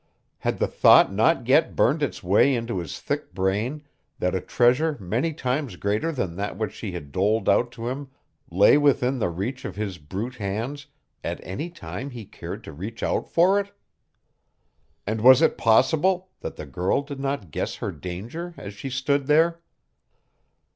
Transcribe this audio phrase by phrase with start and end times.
[0.39, 3.83] Had the thought not yet burned its way into his thick brain
[4.17, 8.09] that a treasure many times greater than, that which she had doled out to him
[8.49, 10.87] lay within the reach of his brute hands
[11.23, 13.73] at any time he cared to reach out for it?
[15.05, 19.27] And was it possible that the girl did not guess her danger as she stood
[19.27, 19.61] there?